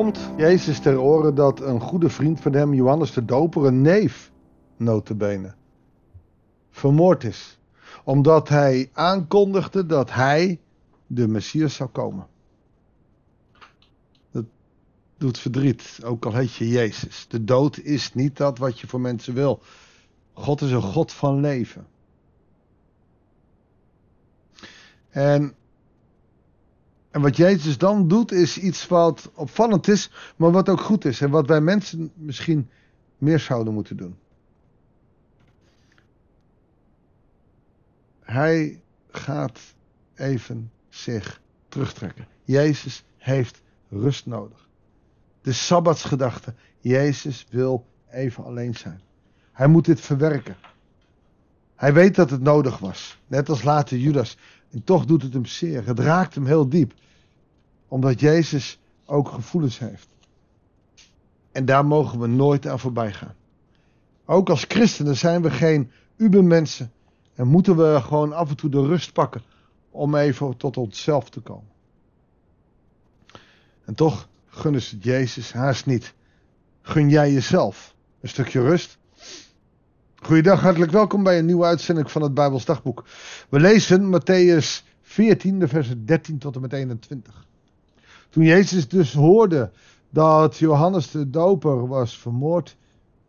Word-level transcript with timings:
komt 0.00 0.30
Jezus 0.36 0.80
ter 0.80 1.00
oren 1.00 1.34
dat 1.34 1.60
een 1.60 1.80
goede 1.80 2.10
vriend 2.10 2.40
van 2.40 2.52
hem, 2.52 2.74
Johannes 2.74 3.12
de 3.12 3.24
Doper, 3.24 3.64
een 3.64 3.80
neef, 3.80 4.32
notabene, 4.76 5.54
vermoord 6.70 7.24
is. 7.24 7.58
Omdat 8.04 8.48
hij 8.48 8.90
aankondigde 8.92 9.86
dat 9.86 10.12
hij 10.12 10.60
de 11.06 11.28
Messias 11.28 11.74
zou 11.74 11.90
komen. 11.90 12.26
Dat 14.30 14.44
doet 15.18 15.38
verdriet, 15.38 16.00
ook 16.04 16.26
al 16.26 16.34
heet 16.34 16.54
je 16.54 16.68
Jezus. 16.68 17.26
De 17.28 17.44
dood 17.44 17.78
is 17.78 18.14
niet 18.14 18.36
dat 18.36 18.58
wat 18.58 18.80
je 18.80 18.86
voor 18.86 19.00
mensen 19.00 19.34
wil. 19.34 19.62
God 20.32 20.60
is 20.60 20.70
een 20.70 20.82
God 20.82 21.12
van 21.12 21.40
leven. 21.40 21.86
En, 25.08 25.54
en 27.10 27.20
wat 27.20 27.36
Jezus 27.36 27.78
dan 27.78 28.08
doet, 28.08 28.32
is 28.32 28.58
iets 28.58 28.86
wat 28.86 29.30
opvallend 29.34 29.88
is, 29.88 30.10
maar 30.36 30.50
wat 30.50 30.68
ook 30.68 30.80
goed 30.80 31.04
is. 31.04 31.20
En 31.20 31.30
wat 31.30 31.46
wij 31.46 31.60
mensen 31.60 32.12
misschien 32.14 32.70
meer 33.18 33.38
zouden 33.38 33.74
moeten 33.74 33.96
doen. 33.96 34.18
Hij 38.20 38.80
gaat 39.10 39.60
even 40.14 40.70
zich 40.88 41.40
terugtrekken. 41.68 42.26
Jezus 42.44 43.04
heeft 43.16 43.62
rust 43.88 44.26
nodig. 44.26 44.68
De 45.42 45.52
sabbatsgedachte. 45.52 46.54
Jezus 46.80 47.46
wil 47.50 47.86
even 48.10 48.44
alleen 48.44 48.74
zijn. 48.74 49.00
Hij 49.52 49.66
moet 49.66 49.84
dit 49.84 50.00
verwerken. 50.00 50.56
Hij 51.74 51.92
weet 51.92 52.14
dat 52.14 52.30
het 52.30 52.40
nodig 52.40 52.78
was. 52.78 53.20
Net 53.26 53.48
als 53.48 53.62
later 53.62 53.98
Judas. 53.98 54.36
En 54.70 54.84
toch 54.84 55.04
doet 55.04 55.22
het 55.22 55.32
hem 55.32 55.46
zeer. 55.46 55.86
Het 55.86 55.98
raakt 55.98 56.34
hem 56.34 56.46
heel 56.46 56.68
diep. 56.68 56.94
Omdat 57.88 58.20
Jezus 58.20 58.78
ook 59.04 59.28
gevoelens 59.28 59.78
heeft. 59.78 60.08
En 61.52 61.64
daar 61.64 61.86
mogen 61.86 62.20
we 62.20 62.26
nooit 62.26 62.66
aan 62.66 62.78
voorbij 62.78 63.12
gaan. 63.12 63.34
Ook 64.24 64.50
als 64.50 64.64
christenen 64.68 65.16
zijn 65.16 65.42
we 65.42 65.50
geen 65.50 65.90
ubermensen. 66.16 66.92
En 67.34 67.46
moeten 67.46 67.76
we 67.76 68.00
gewoon 68.00 68.32
af 68.32 68.48
en 68.48 68.56
toe 68.56 68.70
de 68.70 68.86
rust 68.86 69.12
pakken 69.12 69.42
om 69.90 70.14
even 70.14 70.56
tot 70.56 70.76
onszelf 70.76 71.30
te 71.30 71.40
komen. 71.40 71.68
En 73.84 73.94
toch 73.94 74.28
gunnen 74.46 74.82
ze 74.82 74.98
Jezus 74.98 75.52
haast 75.52 75.86
niet. 75.86 76.14
Gun 76.82 77.08
jij 77.08 77.32
jezelf 77.32 77.94
een 78.20 78.28
stukje 78.28 78.60
rust? 78.60 78.98
Goeiedag, 80.22 80.60
hartelijk 80.60 80.92
welkom 80.92 81.22
bij 81.22 81.38
een 81.38 81.44
nieuwe 81.44 81.64
uitzending 81.64 82.10
van 82.10 82.22
het 82.22 82.34
Bijbels 82.34 82.64
Dagboek. 82.64 83.04
We 83.48 83.60
lezen 83.60 84.20
Matthäus 84.20 84.84
14, 85.02 85.58
de 85.58 85.68
versen 85.68 86.06
13 86.06 86.38
tot 86.38 86.54
en 86.54 86.60
met 86.60 86.72
21. 86.72 87.46
Toen 88.30 88.44
Jezus 88.44 88.88
dus 88.88 89.12
hoorde 89.12 89.70
dat 90.10 90.56
Johannes 90.56 91.10
de 91.10 91.30
Doper 91.30 91.86
was 91.88 92.18
vermoord, 92.18 92.76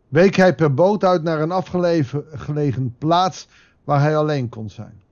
week 0.08 0.34
hij 0.34 0.54
per 0.54 0.74
boot 0.74 1.04
uit 1.04 1.22
naar 1.22 1.40
een 1.40 1.50
afgelegen 1.50 2.94
plaats 2.98 3.48
waar 3.84 4.00
hij 4.00 4.16
alleen 4.16 4.48
kon 4.48 4.70
zijn. 4.70 5.02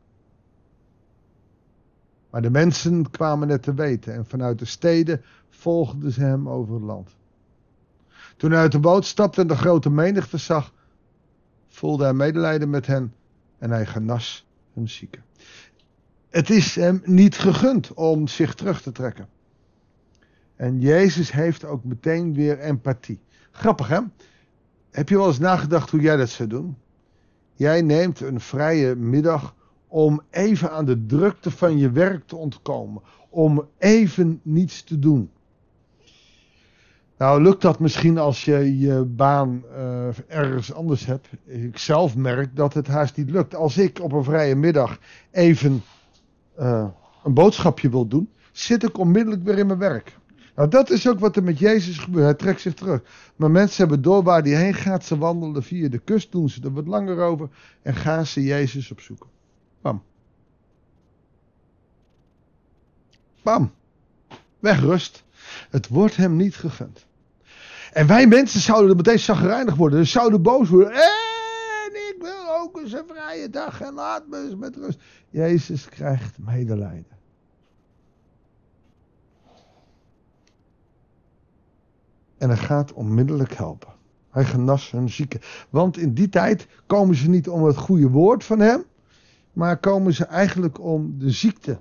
Maar 2.30 2.42
de 2.42 2.50
mensen 2.50 3.10
kwamen 3.10 3.48
het 3.48 3.62
te 3.62 3.74
weten 3.74 4.14
en 4.14 4.26
vanuit 4.26 4.58
de 4.58 4.64
steden 4.64 5.22
volgden 5.48 6.12
ze 6.12 6.20
hem 6.20 6.48
over 6.48 6.74
het 6.74 6.82
land. 6.82 7.10
Toen 8.36 8.50
hij 8.50 8.60
uit 8.60 8.72
de 8.72 8.80
boot 8.80 9.04
stapte 9.04 9.40
en 9.40 9.46
de 9.46 9.56
grote 9.56 9.90
menigte 9.90 10.36
zag, 10.36 10.72
voelde 11.70 12.04
hij 12.04 12.12
medelijden 12.12 12.70
met 12.70 12.86
hen 12.86 13.14
en 13.58 13.70
hij 13.70 13.86
genas 13.86 14.46
hun 14.74 14.88
zieken. 14.88 15.24
Het 16.28 16.50
is 16.50 16.74
hem 16.74 17.02
niet 17.04 17.38
gegund 17.38 17.94
om 17.94 18.28
zich 18.28 18.54
terug 18.54 18.82
te 18.82 18.92
trekken. 18.92 19.28
En 20.56 20.80
Jezus 20.80 21.32
heeft 21.32 21.64
ook 21.64 21.84
meteen 21.84 22.34
weer 22.34 22.58
empathie. 22.58 23.20
Grappig 23.50 23.88
hè? 23.88 24.00
Heb 24.90 25.08
je 25.08 25.16
wel 25.16 25.26
eens 25.26 25.38
nagedacht 25.38 25.90
hoe 25.90 26.00
jij 26.00 26.16
dat 26.16 26.28
zou 26.28 26.48
doen? 26.48 26.76
Jij 27.54 27.82
neemt 27.82 28.20
een 28.20 28.40
vrije 28.40 28.94
middag 28.94 29.54
om 29.88 30.22
even 30.30 30.70
aan 30.70 30.84
de 30.84 31.06
drukte 31.06 31.50
van 31.50 31.78
je 31.78 31.90
werk 31.90 32.26
te 32.26 32.36
ontkomen. 32.36 33.02
Om 33.28 33.68
even 33.78 34.40
niets 34.42 34.82
te 34.82 34.98
doen. 34.98 35.30
Nou, 37.20 37.42
lukt 37.42 37.62
dat 37.62 37.78
misschien 37.78 38.18
als 38.18 38.44
je 38.44 38.78
je 38.78 39.04
baan 39.04 39.64
uh, 39.76 40.08
ergens 40.26 40.72
anders 40.72 41.06
hebt. 41.06 41.28
Ik 41.44 41.78
zelf 41.78 42.16
merk 42.16 42.56
dat 42.56 42.74
het 42.74 42.86
haast 42.86 43.16
niet 43.16 43.30
lukt. 43.30 43.54
Als 43.54 43.78
ik 43.78 44.00
op 44.00 44.12
een 44.12 44.24
vrije 44.24 44.54
middag 44.54 44.98
even 45.30 45.82
uh, 46.58 46.88
een 47.24 47.34
boodschapje 47.34 47.90
wil 47.90 48.06
doen, 48.06 48.30
zit 48.52 48.82
ik 48.82 48.98
onmiddellijk 48.98 49.42
weer 49.42 49.58
in 49.58 49.66
mijn 49.66 49.78
werk. 49.78 50.16
Nou, 50.54 50.68
dat 50.68 50.90
is 50.90 51.08
ook 51.08 51.18
wat 51.18 51.36
er 51.36 51.42
met 51.42 51.58
Jezus 51.58 51.98
gebeurt. 51.98 52.24
Hij 52.24 52.34
trekt 52.34 52.60
zich 52.60 52.74
terug. 52.74 53.02
Maar 53.36 53.50
mensen 53.50 53.78
hebben 53.78 54.02
door 54.02 54.22
waar 54.22 54.42
hij 54.42 54.56
heen 54.56 54.74
gaat. 54.74 55.04
Ze 55.04 55.18
wandelen 55.18 55.62
via 55.62 55.88
de 55.88 55.98
kust, 55.98 56.32
doen 56.32 56.48
ze 56.48 56.60
er 56.62 56.72
wat 56.72 56.86
langer 56.86 57.20
over 57.20 57.48
en 57.82 57.94
gaan 57.94 58.26
ze 58.26 58.42
Jezus 58.42 58.90
opzoeken. 58.90 59.28
Bam. 59.80 60.02
Bam. 63.42 63.72
Wegrust. 64.58 65.24
Het 65.70 65.88
wordt 65.88 66.16
hem 66.16 66.36
niet 66.36 66.56
gegund. 66.56 67.08
En 67.92 68.06
wij 68.06 68.26
mensen 68.26 68.60
zouden 68.60 68.90
er 68.90 68.96
meteen 68.96 69.18
zagrijnig 69.18 69.74
worden. 69.74 69.98
Dus 69.98 70.10
zouden 70.10 70.42
boos 70.42 70.68
worden. 70.68 70.92
En 70.92 71.92
ik 71.92 72.16
wil 72.20 72.56
ook 72.60 72.78
eens 72.78 72.92
een 72.92 73.06
vrije 73.06 73.50
dag 73.50 73.80
en 73.80 73.94
laat 73.94 74.28
me 74.28 74.54
met 74.58 74.76
rust. 74.76 75.00
Jezus 75.30 75.88
krijgt 75.88 76.38
medelijden. 76.38 77.18
En 82.38 82.48
hij 82.48 82.58
gaat 82.58 82.92
onmiddellijk 82.92 83.52
helpen. 83.52 83.88
Hij 84.30 84.44
genas 84.44 84.90
hun 84.90 85.08
zieken. 85.08 85.40
Want 85.70 85.96
in 85.96 86.14
die 86.14 86.28
tijd 86.28 86.66
komen 86.86 87.14
ze 87.14 87.28
niet 87.28 87.48
om 87.48 87.64
het 87.64 87.76
goede 87.76 88.08
woord 88.08 88.44
van 88.44 88.60
hem. 88.60 88.84
Maar 89.52 89.78
komen 89.78 90.14
ze 90.14 90.24
eigenlijk 90.24 90.80
om 90.80 91.18
de 91.18 91.30
ziekte 91.30 91.80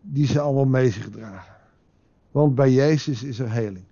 die 0.00 0.26
ze 0.26 0.40
allemaal 0.40 0.66
mee 0.66 0.90
zich 0.90 1.10
dragen. 1.10 1.54
Want 2.30 2.54
bij 2.54 2.72
Jezus 2.72 3.22
is 3.22 3.38
er 3.38 3.50
heling. 3.50 3.84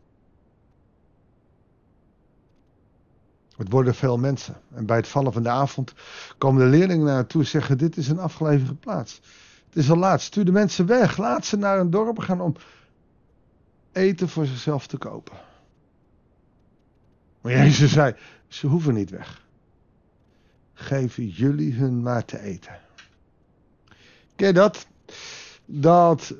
Het 3.58 3.70
worden 3.70 3.94
veel 3.94 4.18
mensen. 4.18 4.56
En 4.74 4.86
bij 4.86 4.96
het 4.96 5.08
vallen 5.08 5.32
van 5.32 5.42
de 5.42 5.48
avond 5.48 5.92
komen 6.38 6.70
de 6.70 6.76
leerlingen 6.76 7.06
naartoe 7.06 7.40
en 7.40 7.46
zeggen: 7.46 7.78
Dit 7.78 7.96
is 7.96 8.08
een 8.08 8.18
afgelegen 8.18 8.78
plaats. 8.78 9.20
Het 9.66 9.76
is 9.76 9.90
al 9.90 9.96
laat. 9.96 10.20
Stuur 10.20 10.44
de 10.44 10.52
mensen 10.52 10.86
weg. 10.86 11.16
Laat 11.16 11.44
ze 11.44 11.56
naar 11.56 11.78
een 11.78 11.90
dorp 11.90 12.18
gaan 12.18 12.40
om 12.40 12.54
eten 13.92 14.28
voor 14.28 14.46
zichzelf 14.46 14.86
te 14.86 14.96
kopen. 14.96 15.36
Maar 17.40 17.52
Jezus 17.52 17.92
zei: 17.92 18.14
Ze 18.48 18.66
hoeven 18.66 18.94
niet 18.94 19.10
weg. 19.10 19.46
Geven 20.74 21.28
jullie 21.28 21.74
hun 21.74 22.02
maar 22.02 22.24
te 22.24 22.40
eten. 22.40 22.78
Ken 24.36 24.54
dat? 24.54 24.86
Dat 25.64 26.34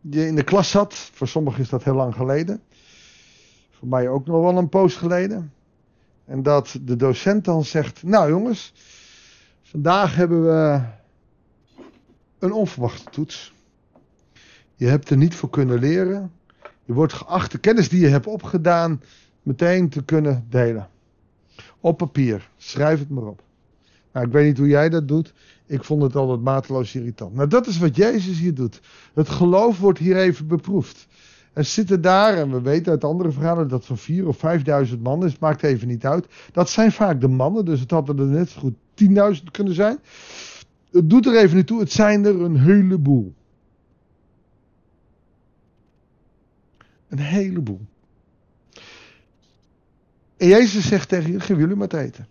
je 0.00 0.26
in 0.26 0.34
de 0.34 0.44
klas 0.44 0.70
zat. 0.70 0.94
Voor 0.94 1.28
sommigen 1.28 1.60
is 1.60 1.68
dat 1.68 1.84
heel 1.84 1.94
lang 1.94 2.14
geleden. 2.14 2.62
Voor 3.70 3.88
mij 3.88 4.08
ook 4.08 4.26
nog 4.26 4.42
wel 4.42 4.56
een 4.56 4.68
poos 4.68 4.96
geleden. 4.96 5.52
En 6.32 6.42
dat 6.42 6.78
de 6.82 6.96
docent 6.96 7.44
dan 7.44 7.64
zegt: 7.64 8.02
Nou 8.02 8.30
jongens, 8.30 8.72
vandaag 9.62 10.14
hebben 10.14 10.44
we 10.44 10.80
een 12.38 12.52
onverwachte 12.52 13.10
toets. 13.10 13.52
Je 14.74 14.86
hebt 14.86 15.10
er 15.10 15.16
niet 15.16 15.34
voor 15.34 15.50
kunnen 15.50 15.78
leren. 15.78 16.32
Je 16.84 16.92
wordt 16.92 17.12
geacht 17.12 17.52
de 17.52 17.58
kennis 17.58 17.88
die 17.88 18.00
je 18.00 18.08
hebt 18.08 18.26
opgedaan 18.26 19.02
meteen 19.42 19.88
te 19.88 20.04
kunnen 20.04 20.46
delen. 20.50 20.88
Op 21.80 21.98
papier. 21.98 22.50
Schrijf 22.56 22.98
het 22.98 23.10
maar 23.10 23.26
op. 23.26 23.42
Nou, 24.12 24.26
ik 24.26 24.32
weet 24.32 24.46
niet 24.46 24.58
hoe 24.58 24.68
jij 24.68 24.88
dat 24.88 25.08
doet. 25.08 25.32
Ik 25.66 25.84
vond 25.84 26.02
het 26.02 26.16
altijd 26.16 26.40
mateloos 26.40 26.94
irritant. 26.94 27.34
Nou, 27.34 27.48
dat 27.48 27.66
is 27.66 27.78
wat 27.78 27.96
Jezus 27.96 28.38
hier 28.38 28.54
doet. 28.54 28.80
Het 29.14 29.28
geloof 29.28 29.78
wordt 29.78 29.98
hier 29.98 30.16
even 30.16 30.46
beproefd. 30.46 31.06
Er 31.52 31.64
zitten 31.64 32.00
daar, 32.00 32.34
en 32.34 32.50
we 32.50 32.60
weten 32.60 32.92
uit 32.92 33.04
andere 33.04 33.32
verhalen 33.32 33.68
dat 33.68 33.86
van 33.86 33.98
vier 33.98 34.26
of 34.26 34.36
vijfduizend 34.36 35.02
mannen 35.02 35.28
is, 35.28 35.38
maakt 35.38 35.62
even 35.62 35.88
niet 35.88 36.06
uit. 36.06 36.26
Dat 36.52 36.70
zijn 36.70 36.92
vaak 36.92 37.20
de 37.20 37.28
mannen, 37.28 37.64
dus 37.64 37.80
het 37.80 37.90
hadden 37.90 38.18
er 38.18 38.26
net 38.26 38.48
zo 38.48 38.60
goed 38.60 38.74
tienduizend 38.94 39.50
kunnen 39.50 39.74
zijn. 39.74 39.98
Het 40.90 41.10
doet 41.10 41.26
er 41.26 41.36
even 41.36 41.56
niet 41.56 41.66
toe, 41.66 41.80
het 41.80 41.92
zijn 41.92 42.24
er 42.24 42.40
een 42.40 42.60
heleboel. 42.60 43.34
Een 47.08 47.18
heleboel. 47.18 47.80
En 50.36 50.48
Jezus 50.48 50.88
zegt 50.88 51.08
tegen 51.08 51.32
je, 51.32 51.40
geef 51.40 51.56
jullie 51.56 51.76
maar 51.76 51.88
te 51.88 51.98
eten. 51.98 52.26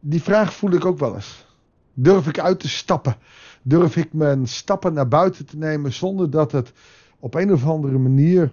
Die 0.00 0.22
vraag 0.22 0.54
voel 0.54 0.72
ik 0.72 0.84
ook 0.84 0.98
wel 0.98 1.14
eens. 1.14 1.46
Durf 1.94 2.26
ik 2.26 2.38
uit 2.38 2.60
te 2.60 2.68
stappen? 2.68 3.16
Durf 3.62 3.96
ik 3.96 4.12
mijn 4.12 4.46
stappen 4.46 4.92
naar 4.92 5.08
buiten 5.08 5.46
te 5.46 5.56
nemen 5.56 5.92
zonder 5.92 6.30
dat 6.30 6.52
het 6.52 6.72
op 7.18 7.34
een 7.34 7.52
of 7.52 7.66
andere 7.66 7.98
manier 7.98 8.52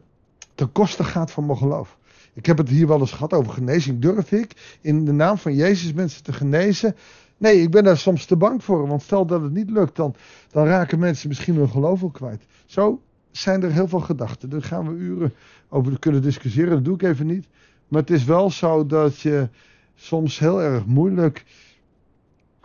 ten 0.55 0.71
koste 0.71 1.03
gaat 1.03 1.31
van 1.31 1.45
mijn 1.45 1.57
geloof? 1.57 1.97
Ik 2.33 2.45
heb 2.45 2.57
het 2.57 2.69
hier 2.69 2.87
wel 2.87 2.99
eens 2.99 3.11
gehad 3.11 3.33
over 3.33 3.53
genezing. 3.53 4.01
Durf 4.01 4.31
ik 4.31 4.77
in 4.81 5.05
de 5.05 5.11
naam 5.11 5.37
van 5.37 5.55
Jezus 5.55 5.93
mensen 5.93 6.23
te 6.23 6.33
genezen? 6.33 6.95
Nee, 7.37 7.61
ik 7.61 7.71
ben 7.71 7.83
daar 7.83 7.97
soms 7.97 8.25
te 8.25 8.35
bang 8.35 8.63
voor. 8.63 8.87
Want 8.87 9.01
stel 9.01 9.25
dat 9.25 9.41
het 9.41 9.53
niet 9.53 9.69
lukt, 9.69 9.95
dan, 9.95 10.15
dan 10.51 10.65
raken 10.65 10.99
mensen 10.99 11.27
misschien 11.27 11.55
hun 11.55 11.69
geloof 11.69 12.03
ook 12.03 12.13
kwijt. 12.13 12.45
Zo 12.65 13.01
zijn 13.31 13.63
er 13.63 13.71
heel 13.71 13.87
veel 13.87 13.99
gedachten. 13.99 14.49
Daar 14.49 14.61
gaan 14.61 14.87
we 14.87 14.99
uren 14.99 15.33
over 15.69 15.99
kunnen 15.99 16.21
discussiëren. 16.21 16.69
Dat 16.69 16.85
doe 16.85 16.93
ik 16.93 17.03
even 17.03 17.27
niet. 17.27 17.47
Maar 17.87 18.01
het 18.01 18.09
is 18.09 18.23
wel 18.23 18.51
zo 18.51 18.85
dat 18.85 19.19
je 19.19 19.49
soms 19.95 20.39
heel 20.39 20.61
erg 20.61 20.85
moeilijk 20.85 21.45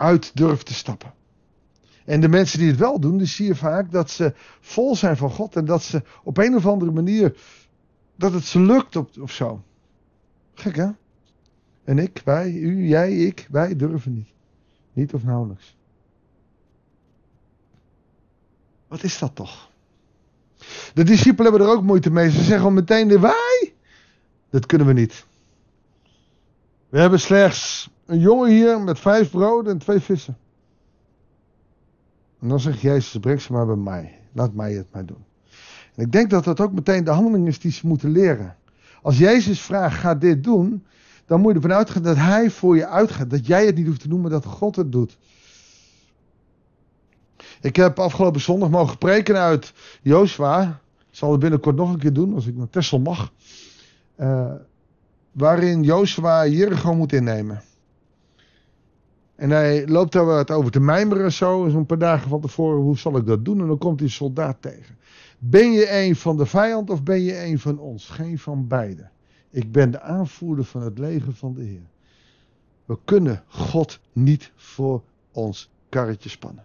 uit 0.05 0.37
durft 0.37 0.67
te 0.67 0.75
stappen. 0.75 1.13
En 2.05 2.21
de 2.21 2.29
mensen 2.29 2.59
die 2.59 2.69
het 2.69 2.79
wel 2.79 3.01
doen, 3.01 3.19
die 3.19 3.27
zie 3.27 3.47
je 3.47 3.55
vaak 3.55 3.91
dat 3.91 4.11
ze 4.11 4.35
vol 4.61 4.97
zijn 4.97 5.17
van 5.17 5.31
God. 5.31 5.57
En 5.57 5.65
dat 5.65 5.83
ze 5.83 6.03
op 6.23 6.37
een 6.39 6.57
of 6.57 6.67
andere 6.67 6.91
manier, 6.91 7.37
dat 8.17 8.33
het 8.33 8.45
ze 8.45 8.61
lukt 8.61 8.97
of, 8.97 9.19
of 9.19 9.33
zo. 9.33 9.63
Gek 10.55 10.77
hè? 10.77 10.89
En 11.85 11.99
ik, 11.99 12.23
wij, 12.25 12.53
u, 12.53 12.87
jij, 12.87 13.17
ik, 13.17 13.47
wij 13.51 13.77
durven 13.77 14.15
niet. 14.15 14.29
Niet 14.93 15.15
of 15.15 15.25
nauwelijks. 15.25 15.77
Wat 18.89 19.03
is 19.03 19.19
dat 19.19 19.35
toch? 19.35 19.71
De 20.95 21.03
discipelen 21.05 21.51
hebben 21.51 21.69
er 21.69 21.75
ook 21.77 21.83
moeite 21.83 22.11
mee. 22.11 22.31
Ze 22.31 22.43
zeggen 22.43 22.65
al 22.65 22.73
meteen, 22.73 23.21
wij, 23.21 23.75
dat 24.51 24.67
kunnen 24.67 24.87
we 24.87 24.93
niet. 24.93 25.27
We 26.95 27.01
hebben 27.01 27.21
slechts 27.21 27.91
een 28.07 28.19
jongen 28.19 28.51
hier 28.51 28.81
met 28.81 28.99
vijf 28.99 29.31
broden 29.31 29.73
en 29.73 29.79
twee 29.79 30.01
vissen. 30.01 30.39
En 32.41 32.49
dan 32.49 32.61
zegt 32.61 32.81
Jezus, 32.81 33.21
breng 33.21 33.41
ze 33.41 33.53
maar 33.53 33.67
bij 33.67 33.77
mij. 33.77 34.19
Laat 34.33 34.55
mij 34.55 34.73
het 34.73 34.87
maar 34.93 35.07
doen. 35.07 35.25
En 35.95 36.05
ik 36.05 36.13
denk 36.13 36.31
dat 36.31 36.45
dat 36.45 36.61
ook 36.61 36.73
meteen 36.73 37.05
de 37.05 37.11
handeling 37.11 37.47
is 37.47 37.59
die 37.59 37.73
ze 37.73 37.87
moeten 37.87 38.11
leren. 38.11 38.57
Als 39.03 39.19
Jezus 39.19 39.61
vraagt, 39.61 39.99
ga 39.99 40.15
dit 40.15 40.45
doen, 40.45 40.85
dan 41.27 41.41
moet 41.41 41.51
je 41.51 41.57
ervan 41.57 41.77
uitgaan 41.77 42.03
dat 42.03 42.17
hij 42.17 42.51
voor 42.51 42.77
je 42.77 42.87
uitgaat. 42.87 43.31
Dat 43.31 43.47
jij 43.47 43.67
het 43.67 43.77
niet 43.77 43.87
hoeft 43.87 44.01
te 44.01 44.09
doen, 44.09 44.21
maar 44.21 44.31
dat 44.31 44.45
God 44.45 44.77
het 44.77 44.93
doet. 44.93 45.19
Ik 47.61 47.77
heb 47.77 47.99
afgelopen 47.99 48.41
zondag 48.41 48.71
mogen 48.71 48.99
preken 48.99 49.37
uit 49.37 49.73
Jozua. 50.03 50.81
Ik 51.11 51.17
zal 51.17 51.31
het 51.31 51.41
binnenkort 51.41 51.77
nog 51.77 51.93
een 51.93 51.99
keer 51.99 52.13
doen, 52.13 52.35
als 52.35 52.47
ik 52.47 52.57
naar 52.57 52.71
Tessel 52.71 52.99
mag. 52.99 53.33
Uh, 54.21 54.53
waarin 55.35 55.83
Jozua 55.83 56.47
Jericho 56.47 56.95
moet 56.95 57.13
innemen. 57.13 57.63
En 59.35 59.51
hij 59.51 59.89
loopt 59.89 60.13
daar 60.13 60.25
wat 60.25 60.51
over 60.51 60.71
te 60.71 60.81
mijmeren 60.81 61.33
zo, 61.33 61.69
zo'n 61.69 61.87
paar 61.87 61.99
dagen 61.99 62.29
van 62.29 62.41
tevoren, 62.41 62.83
hoe 62.83 62.99
zal 62.99 63.17
ik 63.17 63.27
dat 63.27 63.45
doen? 63.45 63.61
En 63.61 63.67
dan 63.67 63.79
komt 63.79 64.01
een 64.01 64.11
soldaat 64.11 64.57
tegen. 64.63 64.97
Ben 65.39 65.73
je 65.73 65.93
een 65.93 66.17
van 66.17 66.37
de 66.37 66.47
vijand 66.47 66.91
of 66.91 67.03
ben 67.03 67.21
je 67.21 67.45
een 67.45 67.59
van 67.59 67.79
ons? 67.79 68.09
Geen 68.09 68.39
van 68.39 68.67
beiden. 68.67 69.11
Ik 69.51 69.73
ben 69.73 69.91
de 69.91 70.01
aanvoerder 70.01 70.65
van 70.65 70.83
het 70.83 70.99
leger 70.99 71.33
van 71.33 71.55
de 71.55 71.63
Heer. 71.63 71.87
We 72.85 72.99
kunnen 73.05 73.43
God 73.49 74.01
niet 74.13 74.53
voor 74.57 75.03
ons 75.33 75.71
karretje 75.89 76.29
spannen. 76.29 76.65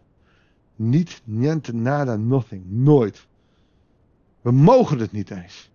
Niet, 0.76 1.22
niente, 1.24 1.76
nada, 1.76 2.16
nothing. 2.16 2.64
Nooit. 2.68 3.28
We 4.42 4.52
mogen 4.52 5.00
het 5.00 5.12
niet 5.12 5.32
eens. 5.32 5.72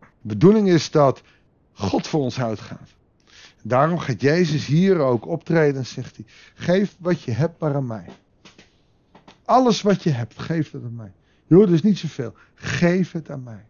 De 0.00 0.06
bedoeling 0.34 0.68
is 0.68 0.90
dat 0.90 1.22
God 1.78 2.06
voor 2.06 2.20
ons 2.20 2.40
uitgaat. 2.40 2.90
Daarom 3.62 3.98
gaat 3.98 4.20
Jezus 4.20 4.66
hier 4.66 4.98
ook 4.98 5.26
optreden 5.26 5.76
en 5.76 5.86
zegt 5.86 6.16
hij: 6.16 6.24
Geef 6.54 6.96
wat 6.98 7.22
je 7.22 7.30
hebt 7.30 7.60
maar 7.60 7.74
aan 7.74 7.86
mij. 7.86 8.06
Alles 9.44 9.82
wat 9.82 10.02
je 10.02 10.10
hebt, 10.10 10.38
geef 10.38 10.70
het 10.70 10.82
aan 10.82 10.94
mij. 10.94 11.12
Joh, 11.46 11.66
dus 11.66 11.82
niet 11.82 11.98
zoveel. 11.98 12.34
Geef 12.54 13.12
het 13.12 13.30
aan 13.30 13.42
mij. 13.42 13.64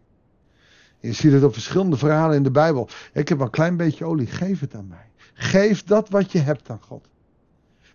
je 0.99 1.13
ziet 1.13 1.31
het 1.31 1.43
op 1.43 1.53
verschillende 1.53 1.97
verhalen 1.97 2.35
in 2.35 2.43
de 2.43 2.51
Bijbel. 2.51 2.89
Ik 3.13 3.29
heb 3.29 3.39
een 3.39 3.49
klein 3.49 3.77
beetje 3.77 4.05
olie, 4.05 4.27
geef 4.27 4.59
het 4.59 4.75
aan 4.75 4.87
mij. 4.87 5.09
Geef 5.33 5.83
dat 5.83 6.09
wat 6.09 6.31
je 6.31 6.39
hebt 6.39 6.69
aan 6.69 6.81
God. 6.81 7.07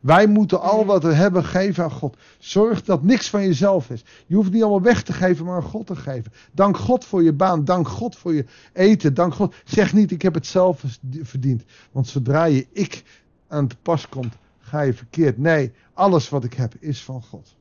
Wij 0.04 0.26
moeten 0.26 0.60
al 0.60 0.84
wat 0.84 1.02
we 1.02 1.12
hebben 1.12 1.44
geven 1.44 1.84
aan 1.84 1.90
God. 1.90 2.16
Zorg 2.38 2.82
dat 2.82 3.02
niks 3.02 3.30
van 3.30 3.42
jezelf 3.42 3.90
is. 3.90 4.04
Je 4.26 4.34
hoeft 4.34 4.52
niet 4.52 4.62
allemaal 4.62 4.82
weg 4.82 5.02
te 5.02 5.12
geven, 5.12 5.44
maar 5.44 5.54
aan 5.54 5.62
God 5.62 5.86
te 5.86 5.96
geven. 5.96 6.32
Dank 6.52 6.76
God 6.76 7.04
voor 7.04 7.22
je 7.22 7.32
baan. 7.32 7.64
Dank 7.64 7.88
God 7.88 8.16
voor 8.16 8.34
je 8.34 8.44
eten. 8.72 9.14
Dank 9.14 9.34
God. 9.34 9.54
Zeg 9.64 9.92
niet, 9.92 10.10
ik 10.10 10.22
heb 10.22 10.34
het 10.34 10.46
zelf 10.46 10.84
verdiend. 11.22 11.64
Want 11.92 12.08
zodra 12.08 12.44
je 12.44 12.66
ik 12.72 13.04
aan 13.48 13.66
te 13.66 13.76
pas 13.82 14.08
komt, 14.08 14.34
ga 14.58 14.80
je 14.80 14.94
verkeerd. 14.94 15.38
Nee, 15.38 15.72
alles 15.94 16.28
wat 16.28 16.44
ik 16.44 16.54
heb 16.54 16.74
is 16.78 17.02
van 17.02 17.22
God. 17.22 17.56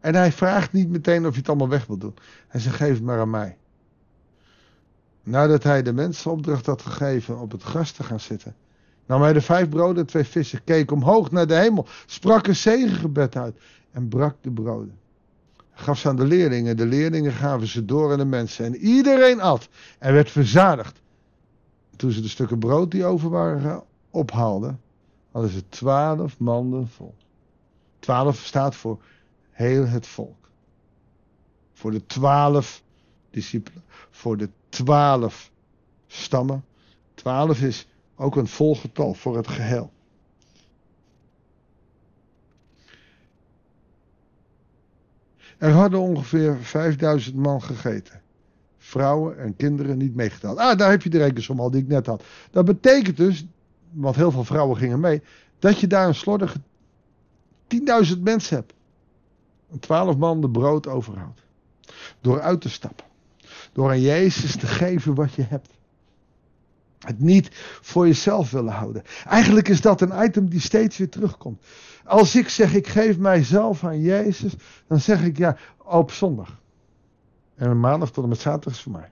En 0.00 0.14
hij 0.14 0.32
vraagt 0.32 0.72
niet 0.72 0.88
meteen 0.88 1.26
of 1.26 1.32
je 1.32 1.38
het 1.38 1.48
allemaal 1.48 1.68
weg 1.68 1.86
wil 1.86 1.98
doen. 1.98 2.14
Hij 2.48 2.60
zegt, 2.60 2.76
geef 2.76 2.94
het 2.94 3.02
maar 3.02 3.20
aan 3.20 3.30
mij. 3.30 3.56
Nadat 5.22 5.62
hij 5.62 5.82
de 5.82 5.92
mensen 5.92 6.30
opdracht 6.30 6.66
had 6.66 6.82
gegeven 6.82 7.38
op 7.38 7.52
het 7.52 7.62
gras 7.62 7.90
te 7.90 8.02
gaan 8.02 8.20
zitten, 8.20 8.54
nam 9.06 9.22
hij 9.22 9.32
de 9.32 9.40
vijf 9.40 9.68
broden 9.68 9.96
en 9.96 10.06
twee 10.06 10.24
vissen, 10.24 10.64
keek 10.64 10.90
omhoog 10.90 11.30
naar 11.30 11.46
de 11.46 11.54
hemel, 11.54 11.86
sprak 12.06 12.46
een 12.46 12.56
zegengebed 12.56 13.36
uit 13.36 13.60
en 13.90 14.08
brak 14.08 14.36
de 14.40 14.50
broden. 14.50 14.98
Gaf 15.72 15.98
ze 15.98 16.08
aan 16.08 16.16
de 16.16 16.26
leerlingen, 16.26 16.76
de 16.76 16.86
leerlingen 16.86 17.32
gaven 17.32 17.66
ze 17.66 17.84
door 17.84 18.12
aan 18.12 18.18
de 18.18 18.24
mensen 18.24 18.64
en 18.64 18.76
iedereen 18.76 19.40
at 19.40 19.68
en 19.98 20.12
werd 20.12 20.30
verzadigd. 20.30 21.00
Toen 21.96 22.10
ze 22.10 22.20
de 22.20 22.28
stukken 22.28 22.58
brood 22.58 22.90
die 22.90 23.04
over 23.04 23.30
waren 23.30 23.82
ophaalden, 24.10 24.80
hadden 25.30 25.50
ze 25.50 25.68
twaalf 25.68 26.38
manden 26.38 26.88
vol. 26.88 27.14
Twaalf 27.98 28.38
staat 28.38 28.74
voor 28.74 29.02
heel 29.50 29.86
het 29.86 30.06
volk. 30.06 30.48
Voor 31.72 31.90
de 31.90 32.06
twaalf 32.06 32.82
discipelen, 33.30 33.82
voor 34.10 34.36
de 34.36 34.48
twaalf 34.68 35.50
stammen. 36.06 36.64
Twaalf 37.14 37.62
is 37.62 37.86
ook 38.22 38.36
een 38.36 38.46
vol 38.46 38.76
getal 38.76 39.14
voor 39.14 39.36
het 39.36 39.48
geheel. 39.48 39.92
Er 45.58 45.70
hadden 45.70 46.00
ongeveer 46.00 46.56
5000 46.60 47.36
man 47.36 47.62
gegeten. 47.62 48.20
Vrouwen 48.78 49.38
en 49.38 49.56
kinderen 49.56 49.98
niet 49.98 50.14
meegeteld. 50.14 50.58
Ah, 50.58 50.78
daar 50.78 50.90
heb 50.90 51.02
je 51.02 51.10
de 51.10 51.18
rekensom 51.18 51.60
al 51.60 51.70
die 51.70 51.82
ik 51.82 51.88
net 51.88 52.06
had. 52.06 52.24
Dat 52.50 52.64
betekent 52.64 53.16
dus, 53.16 53.44
want 53.90 54.16
heel 54.16 54.30
veel 54.30 54.44
vrouwen 54.44 54.76
gingen 54.76 55.00
mee, 55.00 55.22
dat 55.58 55.78
je 55.80 55.86
daar 55.86 56.08
een 56.08 56.14
slordige 56.14 56.58
10.000 58.14 58.18
mensen 58.22 58.56
hebt. 58.56 58.72
Een 59.70 59.78
12 59.78 60.16
man 60.16 60.40
de 60.40 60.50
brood 60.50 60.86
overhoudt. 60.86 61.42
Door 62.20 62.40
uit 62.40 62.60
te 62.60 62.70
stappen. 62.70 63.06
Door 63.72 63.88
aan 63.88 64.00
Jezus 64.00 64.56
te 64.56 64.66
geven 64.66 65.14
wat 65.14 65.32
je 65.32 65.42
hebt. 65.42 65.68
Het 67.02 67.20
niet 67.20 67.48
voor 67.80 68.06
jezelf 68.06 68.50
willen 68.50 68.72
houden. 68.72 69.02
Eigenlijk 69.24 69.68
is 69.68 69.80
dat 69.80 70.00
een 70.00 70.24
item 70.24 70.48
die 70.48 70.60
steeds 70.60 70.96
weer 70.96 71.08
terugkomt. 71.08 71.62
Als 72.04 72.36
ik 72.36 72.48
zeg 72.48 72.74
ik 72.74 72.86
geef 72.86 73.18
mijzelf 73.18 73.84
aan 73.84 74.00
Jezus, 74.00 74.54
dan 74.86 75.00
zeg 75.00 75.24
ik 75.24 75.38
ja 75.38 75.56
op 75.78 76.10
zondag. 76.10 76.60
En 77.54 77.80
maandag 77.80 78.10
tot 78.10 78.22
en 78.22 78.28
met 78.28 78.40
zaterdag 78.40 78.72
is 78.72 78.80
voor 78.80 78.92
mij. 78.92 79.10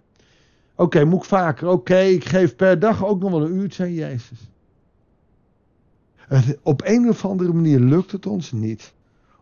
Oké, 0.74 1.04
moet 1.04 1.22
ik 1.22 1.28
vaker. 1.28 1.68
Oké, 1.68 1.98
ik 1.98 2.24
geef 2.24 2.56
per 2.56 2.78
dag 2.78 3.04
ook 3.04 3.20
nog 3.20 3.30
wel 3.30 3.44
een 3.44 3.54
uurtje 3.54 3.82
aan 3.82 3.94
Jezus. 3.94 4.50
op 6.62 6.82
een 6.84 7.08
of 7.08 7.24
andere 7.24 7.52
manier 7.52 7.78
lukt 7.78 8.12
het 8.12 8.26
ons 8.26 8.52
niet 8.52 8.92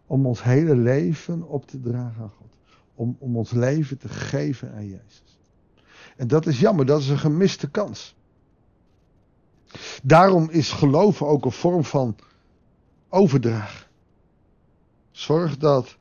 om 0.06 0.26
ons 0.26 0.42
hele 0.42 0.76
leven 0.76 1.42
op 1.42 1.66
te 1.66 1.80
dragen 1.80 2.22
aan 2.22 2.32
God. 2.38 2.56
Om, 2.94 3.16
om 3.18 3.36
ons 3.36 3.50
leven 3.50 3.98
te 3.98 4.08
geven 4.08 4.72
aan 4.72 4.86
Jezus. 4.86 5.38
En 6.16 6.28
dat 6.28 6.46
is 6.46 6.60
jammer, 6.60 6.86
dat 6.86 7.00
is 7.00 7.08
een 7.08 7.18
gemiste 7.18 7.70
kans. 7.70 8.16
Daarom 10.02 10.50
is 10.50 10.72
geloven 10.72 11.26
ook 11.26 11.44
een 11.44 11.52
vorm 11.52 11.84
van 11.84 12.16
overdraag. 13.08 13.88
Zorg 15.10 15.56
dat, 15.56 15.96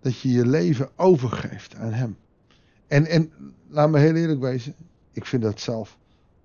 dat 0.00 0.20
je 0.20 0.30
je 0.30 0.46
leven 0.46 0.88
overgeeft 0.96 1.74
aan 1.74 1.92
Hem. 1.92 2.16
En, 2.86 3.06
en 3.06 3.32
laat 3.68 3.90
me 3.90 3.98
heel 3.98 4.14
eerlijk 4.14 4.40
wezen, 4.40 4.74
ik 5.12 5.26
vind 5.26 5.42
dat 5.42 5.60
zelf 5.60 5.98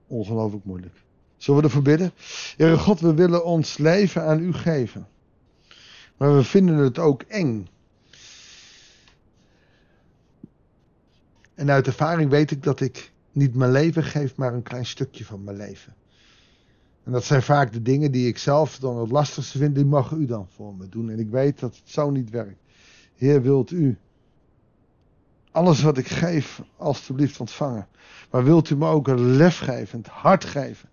ongelooflijk 0.07 0.65
moeilijk. 0.65 0.95
Zullen 1.37 1.59
we 1.61 1.67
ervoor 1.67 1.81
bidden? 1.81 2.11
Heere 2.57 2.77
God, 2.77 2.99
we 2.99 3.13
willen 3.13 3.45
ons 3.45 3.77
leven 3.77 4.23
aan 4.23 4.39
U 4.39 4.53
geven. 4.53 5.07
Maar 6.17 6.35
we 6.35 6.43
vinden 6.43 6.75
het 6.75 6.99
ook 6.99 7.21
eng. 7.21 7.67
En 11.55 11.71
uit 11.71 11.87
ervaring 11.87 12.29
weet 12.29 12.51
ik 12.51 12.63
dat 12.63 12.81
ik 12.81 13.11
niet 13.31 13.55
mijn 13.55 13.71
leven 13.71 14.03
geef, 14.03 14.35
maar 14.35 14.53
een 14.53 14.63
klein 14.63 14.85
stukje 14.85 15.25
van 15.25 15.43
mijn 15.43 15.57
leven. 15.57 15.93
En 17.03 17.11
dat 17.11 17.23
zijn 17.23 17.41
vaak 17.41 17.73
de 17.73 17.81
dingen 17.81 18.11
die 18.11 18.27
ik 18.27 18.37
zelf 18.37 18.79
dan 18.79 18.97
het 18.97 19.11
lastigste 19.11 19.57
vind, 19.57 19.75
die 19.75 19.85
mag 19.85 20.11
u 20.11 20.25
dan 20.25 20.47
voor 20.49 20.75
me 20.75 20.89
doen. 20.89 21.09
En 21.09 21.19
ik 21.19 21.29
weet 21.29 21.59
dat 21.59 21.75
het 21.75 21.89
zo 21.89 22.09
niet 22.09 22.29
werkt. 22.29 22.59
Heer, 23.15 23.41
wilt 23.41 23.71
u 23.71 23.97
alles 25.51 25.81
wat 25.81 25.97
ik 25.97 26.07
geef, 26.07 26.61
alstublieft 26.77 27.39
ontvangen. 27.39 27.87
Maar 28.31 28.43
wilt 28.43 28.69
u 28.69 28.77
me 28.77 28.87
ook 28.87 29.07
een 29.07 29.35
lef 29.35 29.57
geven, 29.57 29.99
het 29.99 30.07
hart 30.07 30.45
geven, 30.45 30.89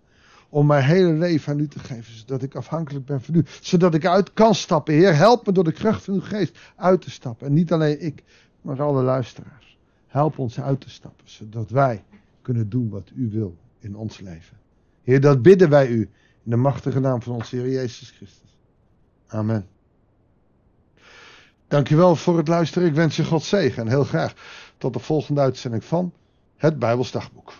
om 0.49 0.65
mijn 0.65 0.83
hele 0.83 1.13
leven 1.13 1.53
aan 1.53 1.59
u 1.59 1.67
te 1.67 1.79
geven, 1.79 2.13
zodat 2.17 2.43
ik 2.43 2.55
afhankelijk 2.55 3.05
ben 3.05 3.21
van 3.21 3.35
u. 3.35 3.45
Zodat 3.61 3.93
ik 3.93 4.05
uit 4.05 4.33
kan 4.33 4.55
stappen. 4.55 4.93
Heer, 4.93 5.15
help 5.15 5.45
me 5.45 5.51
door 5.51 5.63
de 5.63 5.71
kracht 5.71 6.03
van 6.03 6.13
uw 6.13 6.21
geest 6.21 6.57
uit 6.75 7.01
te 7.01 7.11
stappen. 7.11 7.47
En 7.47 7.53
niet 7.53 7.71
alleen 7.71 8.01
ik, 8.01 8.23
maar 8.61 8.81
alle 8.81 9.03
luisteraars. 9.03 9.77
Help 10.07 10.37
ons 10.37 10.59
uit 10.59 10.81
te 10.81 10.89
stappen, 10.89 11.29
zodat 11.29 11.69
wij 11.69 12.03
kunnen 12.49 12.69
doen 12.69 12.89
wat 12.89 13.11
u 13.15 13.29
wil 13.31 13.57
in 13.79 13.95
ons 13.95 14.19
leven. 14.19 14.57
Heer, 15.03 15.21
dat 15.21 15.41
bidden 15.41 15.69
wij 15.69 15.87
u 15.87 15.99
in 16.43 16.51
de 16.51 16.55
machtige 16.55 16.99
naam 16.99 17.21
van 17.21 17.33
onze 17.33 17.55
Heer 17.55 17.69
Jezus 17.69 18.11
Christus. 18.11 18.57
Amen. 19.27 19.67
Dankjewel 21.67 22.15
voor 22.15 22.37
het 22.37 22.47
luisteren. 22.47 22.87
Ik 22.87 22.93
wens 22.93 23.15
je 23.15 23.25
God 23.25 23.43
zegen 23.43 23.83
en 23.83 23.89
heel 23.89 24.03
graag 24.03 24.33
tot 24.77 24.93
de 24.93 24.99
volgende 24.99 25.41
uitzending 25.41 25.83
van 25.83 26.13
het 26.55 26.79
Bijbelsdagboek. 26.79 27.53